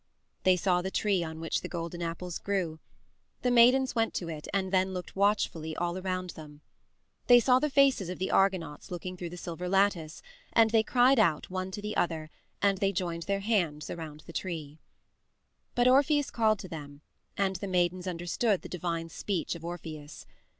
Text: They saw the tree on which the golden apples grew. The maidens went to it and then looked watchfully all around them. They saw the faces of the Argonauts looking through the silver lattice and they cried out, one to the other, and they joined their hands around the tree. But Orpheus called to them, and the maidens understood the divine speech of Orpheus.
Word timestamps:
They 0.45 0.57
saw 0.57 0.81
the 0.81 0.89
tree 0.89 1.23
on 1.23 1.39
which 1.39 1.61
the 1.61 1.69
golden 1.69 2.01
apples 2.01 2.39
grew. 2.39 2.79
The 3.43 3.51
maidens 3.51 3.93
went 3.93 4.15
to 4.15 4.29
it 4.29 4.47
and 4.51 4.73
then 4.73 4.95
looked 4.95 5.15
watchfully 5.15 5.75
all 5.75 5.95
around 5.95 6.31
them. 6.31 6.61
They 7.27 7.39
saw 7.39 7.59
the 7.59 7.69
faces 7.69 8.09
of 8.09 8.17
the 8.17 8.31
Argonauts 8.31 8.89
looking 8.89 9.15
through 9.15 9.29
the 9.29 9.37
silver 9.37 9.69
lattice 9.69 10.23
and 10.53 10.71
they 10.71 10.81
cried 10.81 11.19
out, 11.19 11.51
one 11.51 11.69
to 11.69 11.83
the 11.83 11.95
other, 11.95 12.31
and 12.63 12.79
they 12.79 12.91
joined 12.91 13.23
their 13.29 13.41
hands 13.41 13.91
around 13.91 14.21
the 14.21 14.33
tree. 14.33 14.79
But 15.75 15.87
Orpheus 15.87 16.31
called 16.31 16.57
to 16.61 16.67
them, 16.67 17.01
and 17.37 17.57
the 17.57 17.67
maidens 17.67 18.07
understood 18.07 18.63
the 18.63 18.69
divine 18.69 19.09
speech 19.09 19.53
of 19.53 19.63
Orpheus. 19.63 20.25